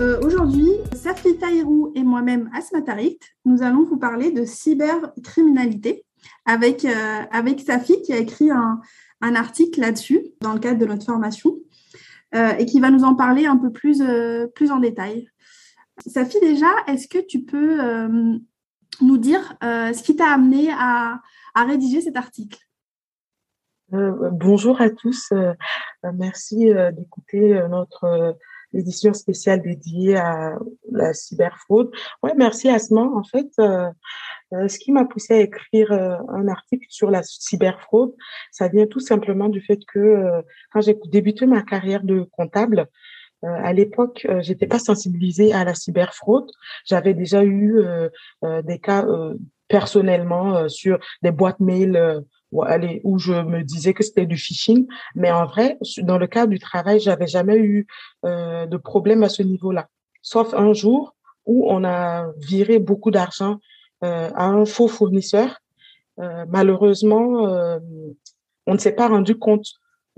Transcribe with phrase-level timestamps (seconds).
[0.00, 6.06] Euh, aujourd'hui, Safi Taïrou et moi-même, Asma Tarit, nous allons vous parler de cybercriminalité
[6.46, 8.80] avec, euh, avec Safi qui a écrit un,
[9.20, 11.54] article là-dessus dans le cadre de notre formation
[12.34, 14.02] euh, et qui va nous en parler un peu plus,
[14.54, 15.28] plus en détail.
[16.06, 17.78] Safi, déjà, est-ce que tu peux
[19.02, 21.20] nous dire ce qui t'a amené à,
[21.54, 22.58] à, rédiger cet article?
[23.90, 25.30] Bonjour à tous,
[26.14, 28.38] merci d'écouter notre
[28.72, 30.58] l'édition spéciale dédiée à
[30.90, 31.90] la cyberfraude.
[32.22, 33.02] Ouais, merci Asma.
[33.02, 33.88] En fait, euh,
[34.52, 38.14] euh, ce qui m'a poussé à écrire euh, un article sur la cyberfraude,
[38.50, 40.42] ça vient tout simplement du fait que
[40.72, 42.86] quand j'ai débuté ma carrière de comptable,
[43.42, 46.50] à l'époque, j'étais pas sensibilisée à la cyberfraude.
[46.84, 47.82] J'avais déjà eu
[48.42, 49.06] des cas
[49.66, 52.22] personnellement sur des boîtes mail
[52.66, 54.86] aller où je me disais que c'était du phishing.
[55.14, 57.86] Mais en vrai, dans le cadre du travail, j'avais jamais eu
[58.24, 59.88] euh, de problème à ce niveau-là.
[60.22, 61.14] Sauf un jour
[61.46, 63.58] où on a viré beaucoup d'argent
[64.04, 65.58] euh, à un faux fournisseur.
[66.18, 67.78] Euh, malheureusement, euh,
[68.66, 69.66] on ne s'est pas rendu compte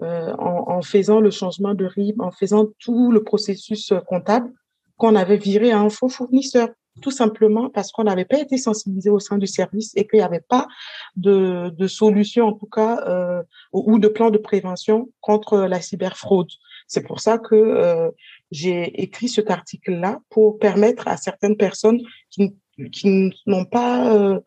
[0.02, 4.50] euh, en, en, faisant le changement de RIB, en faisant tout le processus comptable,
[4.96, 6.69] qu'on avait viré à un faux fournisseur
[7.00, 10.24] tout simplement parce qu'on n'avait pas été sensibilisé au sein du service et qu'il n'y
[10.24, 10.68] avait pas
[11.16, 16.50] de, de, solution, en tout cas, euh, ou de plan de prévention contre la cyberfraude.
[16.86, 18.10] C'est pour ça que euh,
[18.50, 22.54] j'ai écrit cet article-là pour permettre à certaines personnes qui,
[22.92, 24.40] qui n'ont pas euh,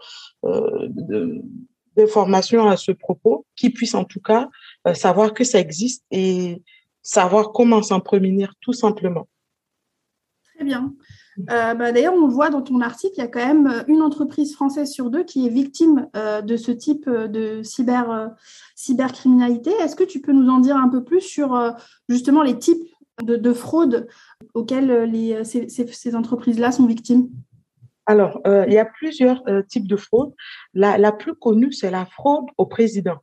[0.45, 1.41] euh
[1.95, 4.49] d'informations à ce propos, qui puissent en tout cas
[4.95, 6.61] savoir que ça existe et
[7.01, 9.29] savoir comment s'en prémunir tout simplement.
[10.55, 10.93] Très bien.
[11.49, 14.01] Euh, bah, d'ailleurs, on voit dans ton article, il y a quand même euh, une
[14.01, 18.31] entreprise française sur deux qui est victime euh, de ce type de cyber,
[18.75, 19.71] cybercriminalité.
[19.81, 21.75] Est-ce que tu peux nous en dire un peu plus sur
[22.07, 22.83] justement les types
[23.21, 24.07] de, de fraudes
[24.53, 27.29] auxquelles les, ces, entreprises-là sont victimes?
[28.05, 30.33] Alors, il y a plusieurs types de fraudes.
[30.73, 33.17] La, la plus connue, c'est la fraude au président.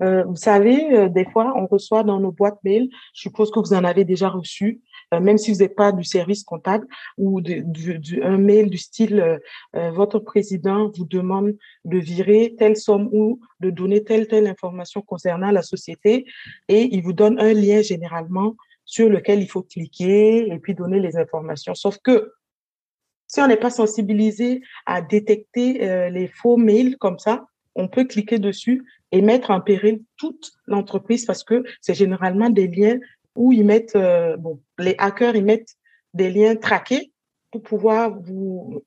[0.00, 3.84] vous savez, des fois, on reçoit dans nos boîtes mail, je suppose que vous en
[3.84, 4.82] avez déjà reçu,
[5.20, 6.86] même si vous n'êtes pas du service comptable
[7.18, 7.64] ou de,
[8.22, 9.38] un mail du style euh,
[9.76, 15.02] euh, votre président vous demande de virer telle somme ou de donner telle telle information
[15.02, 16.26] concernant la société
[16.68, 21.00] et il vous donne un lien généralement sur lequel il faut cliquer et puis donner
[21.00, 21.74] les informations.
[21.74, 22.32] Sauf que
[23.26, 28.38] si on n'est pas sensibilisé à détecter les faux mails comme ça, on peut cliquer
[28.38, 32.98] dessus et mettre en péril toute l'entreprise parce que c'est généralement des liens
[33.34, 35.74] où ils mettent, euh, bon, les hackers, ils mettent
[36.12, 37.12] des liens traqués
[37.50, 38.82] pour pouvoir vous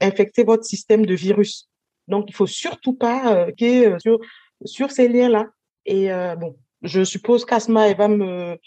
[0.00, 1.68] infecter votre système de virus.
[2.08, 4.18] Donc, il faut surtout pas euh, cliquer euh, sur,
[4.64, 5.46] sur ces liens-là.
[5.86, 8.58] Et euh, bon, je suppose qu'Asma, elle va me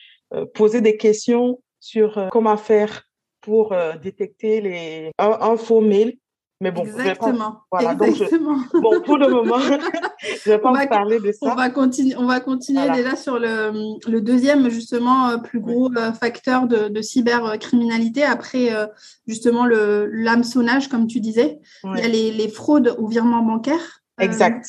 [0.56, 3.04] poser des questions sur comment faire
[3.42, 6.18] pour détecter les, un, un faux mail
[6.64, 7.64] mais bon, Exactement.
[7.70, 8.58] voilà, Exactement.
[8.74, 9.60] bon, pour le moment,
[10.20, 11.40] je vais pas vous parler de ça.
[11.42, 15.92] On va continuer, on va continuer déjà sur le, le, deuxième, justement, euh, plus gros
[15.98, 18.24] euh, facteur de, de, cybercriminalité.
[18.24, 18.88] Après, euh,
[19.28, 21.60] justement, le l'hameçonnage, comme tu disais.
[21.84, 24.00] Il y a les, les, fraudes au virement bancaire.
[24.18, 24.66] Exact.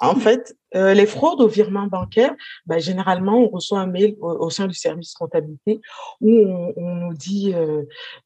[0.00, 2.34] En fait, euh, les fraudes au virement bancaire,
[2.64, 5.80] bah, généralement, on reçoit un mail au, sein du service comptabilité
[6.22, 7.82] où on, nous dit euh,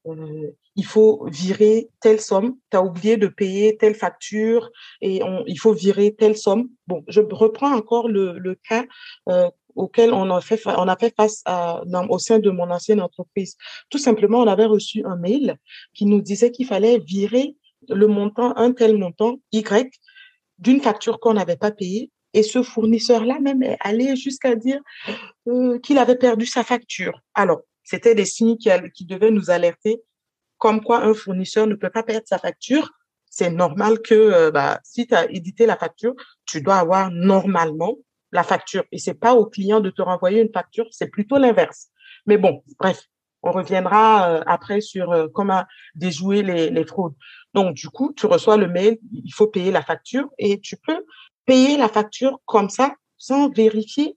[0.07, 4.71] euh, il faut virer telle somme, tu as oublié de payer telle facture
[5.01, 6.69] et on, il faut virer telle somme.
[6.87, 8.85] Bon, je reprends encore le, le cas
[9.29, 13.01] euh, auquel on a fait, on a fait face à, au sein de mon ancienne
[13.01, 13.57] entreprise.
[13.91, 15.57] Tout simplement, on avait reçu un mail
[15.93, 17.57] qui nous disait qu'il fallait virer
[17.89, 19.93] le montant, un tel montant Y
[20.59, 22.11] d'une facture qu'on n'avait pas payée.
[22.33, 24.81] Et ce fournisseur-là même est allé jusqu'à dire
[25.47, 27.21] euh, qu'il avait perdu sa facture.
[27.35, 30.03] Alors, c'était des signes qui, qui devaient nous alerter,
[30.59, 32.91] comme quoi un fournisseur ne peut pas perdre sa facture.
[33.31, 36.15] C'est normal que euh, bah, si tu as édité la facture,
[36.47, 37.97] tu dois avoir normalement
[38.33, 38.85] la facture.
[38.91, 41.89] Et c'est pas au client de te renvoyer une facture, c'est plutôt l'inverse.
[42.27, 43.07] Mais bon, bref,
[43.45, 45.65] on reviendra euh, après sur euh, comment
[45.95, 47.15] déjouer les, fraudes.
[47.53, 51.05] Donc, du coup, tu reçois le mail, il faut payer la facture et tu peux
[51.45, 54.17] payer la facture comme ça sans vérifier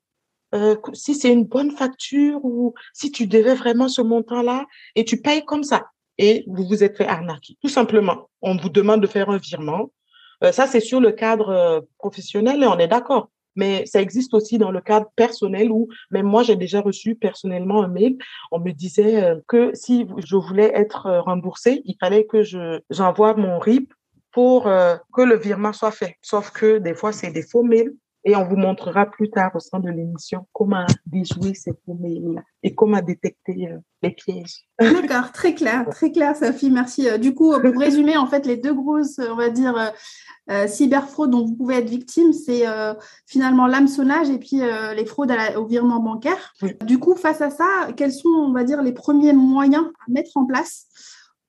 [0.56, 4.66] euh, si c'est une bonne facture ou si tu devais vraiment ce montant-là
[4.96, 5.88] et tu payes comme ça
[6.18, 7.58] et vous vous êtes fait arnaquer.
[7.62, 9.92] Tout simplement, on vous demande de faire un virement.
[10.52, 13.30] Ça, c'est sur le cadre professionnel et on est d'accord.
[13.58, 17.84] Mais ça existe aussi dans le cadre personnel où même moi, j'ai déjà reçu personnellement
[17.84, 18.18] un mail.
[18.52, 22.80] On me disait euh, que si je voulais être euh, remboursée, il fallait que je
[22.90, 23.94] j'envoie mon RIP
[24.32, 26.16] pour euh, que le virement soit fait.
[26.22, 27.94] Sauf que des fois, c'est des faux mails
[28.28, 32.76] Et on vous montrera plus tard au sein de l'émission comment déjouer ces mails-là et
[32.76, 34.68] comment détecter euh, les pièges.
[34.82, 37.08] D'accord, très clair, très clair, Sophie, merci.
[37.08, 39.94] Euh, du coup, pour résumer, en fait, les deux grosses, on va dire,
[40.52, 42.64] euh, cyberfraudes dont vous pouvez être victime, c'est
[43.26, 44.62] finalement l'hameçonnage et puis
[44.96, 46.54] les fraudes au virement bancaire.
[46.86, 50.36] Du coup, face à ça, quels sont, on va dire, les premiers moyens à mettre
[50.36, 50.88] en place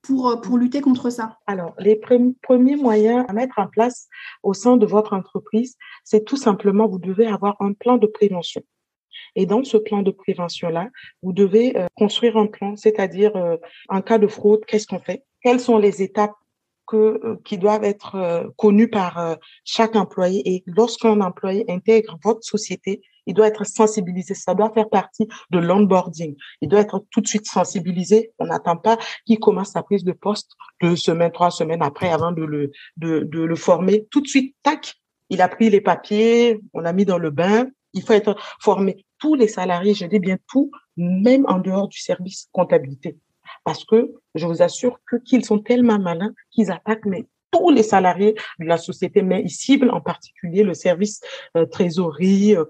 [0.09, 1.39] pour, euh, pour lutter contre ça.
[1.47, 4.09] Alors, les premiers moyens à mettre en place
[4.43, 8.63] au sein de votre entreprise, c'est tout simplement, vous devez avoir un plan de prévention.
[9.37, 10.89] Et dans ce plan de prévention-là,
[11.23, 13.57] vous devez euh, construire un plan, c'est-à-dire euh,
[13.91, 15.25] en cas de fraude, qu'est-ce qu'on fait?
[15.43, 16.35] Quelles sont les étapes
[16.87, 20.41] que, qui doivent être connues par chaque employé?
[20.51, 24.35] Et lorsqu'un employé intègre votre société, il doit être sensibilisé.
[24.35, 26.35] Ça doit faire partie de l'onboarding.
[26.63, 28.33] Il doit être tout de suite sensibilisé.
[28.39, 28.97] On n'attend pas
[29.27, 33.21] qu'il commence sa prise de poste deux semaines, trois semaines après avant de le, de,
[33.31, 34.07] le former.
[34.11, 34.95] Tout de suite, tac,
[35.29, 37.69] il a pris les papiers, on l'a mis dans le bain.
[37.93, 39.05] Il faut être formé.
[39.19, 43.19] Tous les salariés, je dis bien tout, même en dehors du service comptabilité.
[43.63, 48.35] Parce que je vous assure qu'ils sont tellement malins qu'ils attaquent mais tous les salariés
[48.59, 51.21] de la société, mais ils ciblent en particulier le service
[51.57, 52.65] euh, trésorerie, euh,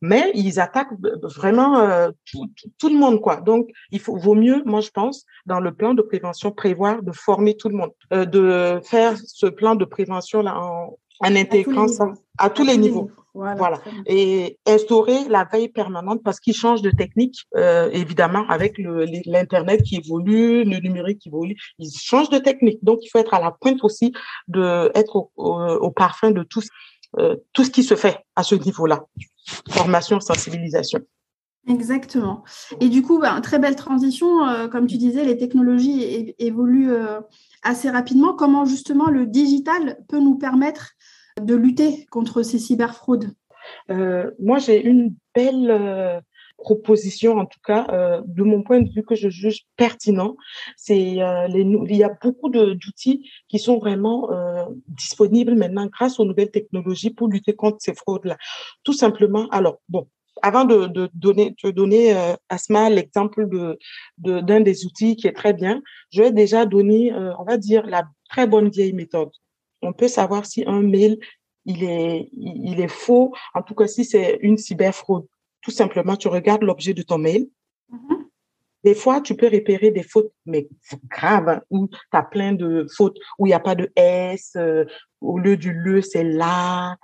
[0.00, 2.10] mais ils attaquent vraiment euh,
[2.78, 3.36] tout, le monde quoi.
[3.40, 7.12] Donc il faut vaut mieux, moi je pense, dans le plan de prévention prévoir de
[7.12, 11.88] former tout le monde, euh, de faire ce plan de prévention là en, en intégrant
[11.88, 13.10] ça à tous, les, niveaux.
[13.38, 13.80] Voilà.
[14.06, 19.96] Et instaurer la veille permanente parce qu'ils changent de technique, euh, évidemment, avec l'Internet qui
[19.96, 21.56] évolue, le numérique qui évolue.
[21.78, 22.82] Ils changent de technique.
[22.82, 24.12] Donc, il faut être à la pointe aussi,
[24.48, 26.62] de être au, au, parfum de tout,
[27.18, 29.04] euh, tout ce qui se fait à ce niveau-là
[29.70, 31.00] formation, sensibilisation.
[31.66, 32.44] Exactement.
[32.80, 34.46] Et du coup, bah, très belle transition.
[34.46, 36.92] Euh, comme tu disais, les technologies évoluent
[37.62, 38.34] assez rapidement.
[38.34, 40.92] Comment justement le digital peut nous permettre
[41.40, 43.32] de lutter contre ces cyberfraudes
[43.90, 46.22] euh, Moi, j'ai une belle
[46.58, 50.36] proposition, en tout cas, euh, de mon point de vue, que je juge pertinent.
[50.76, 56.24] C'est euh, il y a beaucoup d'outils qui sont vraiment euh, disponibles maintenant grâce aux
[56.24, 58.36] nouvelles technologies pour lutter contre ces fraudes-là.
[58.82, 59.48] Tout simplement.
[59.50, 60.08] Alors, bon,
[60.42, 63.78] avant de, de donner, euh, Asma, l'exemple de,
[64.18, 65.80] d'un des outils qui est très bien,
[66.10, 69.30] je vais déjà donner, euh, on va dire, la très bonne vieille méthode.
[69.82, 71.18] On peut savoir si un mail,
[71.64, 75.26] il est, il est faux, en tout cas si c'est une cyberfraude.
[75.60, 77.48] Tout simplement, tu regardes l'objet de ton mail.
[77.92, 78.28] Mm-hmm.
[78.84, 80.68] Des fois, tu peux repérer des fautes, mais
[81.08, 84.52] graves, hein, où tu as plein de fautes, où il n'y a pas de S,
[84.56, 84.84] euh,
[85.20, 86.96] au lieu du le, c'est là.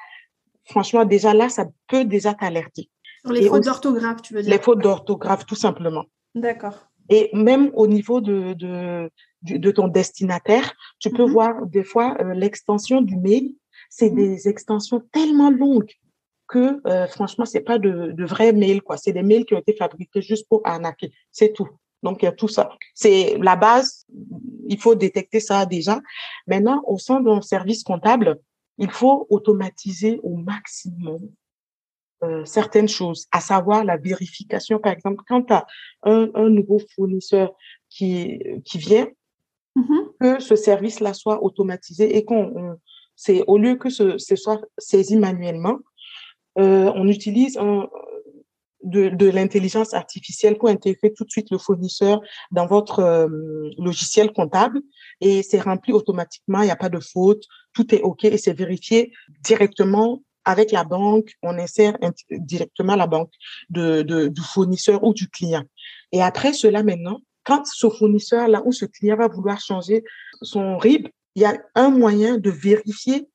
[0.66, 2.90] Franchement, déjà là, ça peut déjà t'alerter.
[3.24, 6.04] Sur les fautes d'orthographe, tu veux dire Les fautes d'orthographe, tout simplement.
[6.34, 6.86] D'accord.
[7.08, 9.10] Et même au niveau de, de,
[9.44, 11.30] de ton destinataire, tu peux mm-hmm.
[11.30, 13.54] voir des fois euh, l'extension du mail,
[13.90, 14.14] c'est mm-hmm.
[14.14, 15.92] des extensions tellement longues
[16.48, 18.96] que euh, franchement, c'est pas de, de vrais mails, quoi.
[18.96, 21.12] C'est des mails qui ont été fabriqués juste pour arnaquer.
[21.30, 21.68] C'est tout.
[22.02, 22.70] Donc, il y a tout ça.
[22.94, 24.04] C'est la base.
[24.68, 26.00] Il faut détecter ça déjà.
[26.46, 28.38] Maintenant, au sein d'un service comptable,
[28.76, 31.30] il faut automatiser au maximum
[32.22, 34.78] euh, certaines choses, à savoir la vérification.
[34.78, 35.66] Par exemple, quand tu as
[36.02, 37.54] un, un, nouveau fournisseur
[37.88, 39.08] qui, qui vient,
[39.76, 40.08] mm-hmm.
[40.20, 42.76] que ce service-là soit automatisé et qu'on,
[43.16, 45.78] c'est au lieu que ce, ce soit saisi manuellement,
[46.58, 47.58] euh, on utilise
[48.84, 52.20] de, de l'intelligence artificielle pour intégrer tout de suite le fournisseur
[52.52, 53.28] dans votre euh,
[53.78, 54.80] logiciel comptable
[55.20, 58.52] et c'est rempli automatiquement, il n'y a pas de faute, tout est OK et c'est
[58.52, 59.12] vérifié
[59.42, 61.96] directement avec la banque, on insère
[62.30, 63.32] directement la banque
[63.70, 65.64] de, de, du fournisseur ou du client.
[66.12, 70.04] Et après cela maintenant, quand ce fournisseur-là ou ce client va vouloir changer
[70.42, 73.28] son RIB, il y a un moyen de vérifier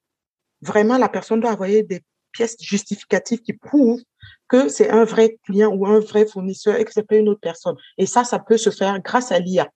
[0.62, 2.02] vraiment la personne doit envoyer des
[2.32, 4.02] pièces justificatives qui prouvent
[4.48, 7.40] que c'est un vrai client ou un vrai fournisseur et que c'est pas une autre
[7.42, 7.76] personne.
[7.98, 9.70] Et ça, ça peut se faire grâce à l'IA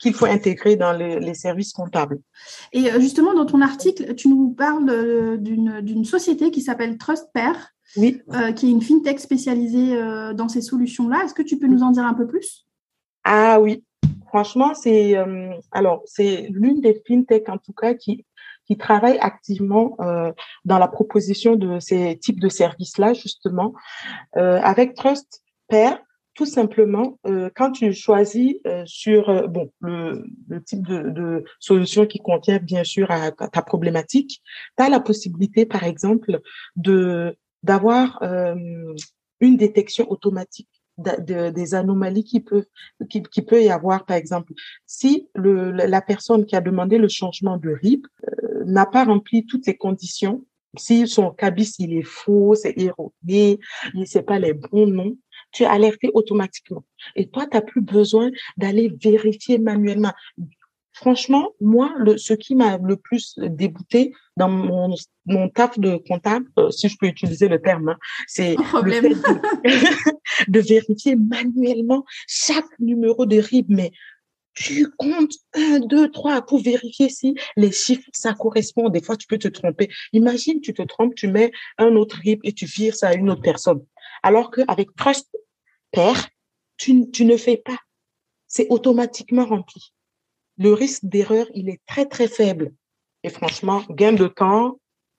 [0.00, 2.20] qu'il faut intégrer dans les, services comptables.
[2.72, 7.74] Et euh, justement, dans ton article, tu nous parles euh, d'une société qui s'appelle TrustPair,
[7.96, 8.22] oui.
[8.34, 9.96] Euh, qui est une fintech spécialisée
[10.34, 11.24] dans ces solutions-là.
[11.24, 12.67] Est-ce que tu peux nous en dire un peu plus?
[13.30, 13.84] Ah oui,
[14.28, 15.14] franchement, c'est
[15.70, 18.24] alors c'est l'une des fintech en tout cas qui
[18.66, 20.32] qui travaillent activement euh,
[20.64, 23.74] dans la proposition de ces types de services-là, justement.
[24.36, 25.98] Euh, avec Trust Pair,
[26.34, 31.44] tout simplement, euh, quand tu choisis euh, sur euh, bon le, le type de, de,
[31.58, 34.42] solution qui contient bien sûr à, ta problématique,
[34.76, 36.40] tu as la possibilité, par exemple,
[36.76, 38.22] de d'avoir
[39.40, 42.66] une détection automatique de, des anomalies qui peuvent
[43.08, 44.52] qui, qui, peut y avoir par exemple
[44.86, 48.06] si le, la personne qui a demandé le changement de RIB
[48.66, 50.44] n'a pas rempli toutes les conditions
[50.76, 53.58] Si son cabis, il est faux, c'est erroné,
[53.94, 55.16] il ne sait pas les bons noms,
[55.52, 56.84] tu es alerté automatiquement.
[57.16, 60.12] Et toi, tu n'as plus besoin d'aller vérifier manuellement.
[60.98, 64.92] Franchement, moi, le, ce qui m'a le plus dégoûté dans mon,
[65.26, 69.10] mon taf de comptable, euh, si je peux utiliser le terme, hein, c'est le fait
[69.10, 73.66] de, de, vérifier manuellement chaque numéro de RIB.
[73.68, 73.92] Mais
[74.54, 78.88] tu comptes un, deux, trois pour vérifier si les chiffres, ça correspond.
[78.88, 79.88] Des fois, tu peux te tromper.
[80.12, 83.30] Imagine, tu te trompes, tu mets un autre RIB et tu vires ça à une
[83.30, 83.84] autre personne.
[84.24, 85.30] Alors qu'avec Trust
[85.92, 86.28] Pair,
[86.76, 87.78] tu, tu ne fais pas.
[88.48, 89.92] C'est automatiquement rempli
[90.58, 92.72] le risque d'erreur, il est très, très faible.
[93.22, 94.78] Et franchement, gain de temps,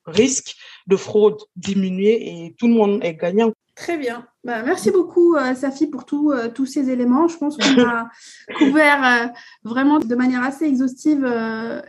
[0.10, 0.56] risque
[0.88, 3.54] de fraude diminué et tout le monde est gagnant.
[3.80, 4.28] Très bien.
[4.44, 7.30] Bah, merci beaucoup, euh, Safi, pour tout, euh, tous ces éléments.
[7.30, 8.10] Je pense qu'on a
[8.58, 9.28] couvert euh,
[9.63, 11.25] vraiment de manière assez exhaustive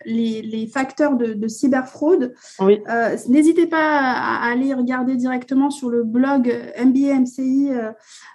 [0.05, 2.33] les, les, facteurs de, de cyberfraude.
[2.61, 2.81] Oui.
[3.29, 7.71] N'hésitez pas à, aller regarder directement sur le blog MBA MCI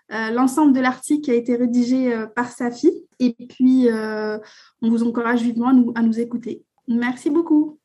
[0.09, 2.91] l'ensemble de l'article qui a été rédigé par Safi.
[3.19, 6.63] Et puis, on vous encourage vivement à nous, à nous écouter.
[6.89, 7.79] Merci beaucoup.